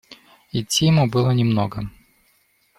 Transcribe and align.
Идти 0.51 0.87
ему 0.87 1.05
было 1.05 1.29
немного. 1.29 1.87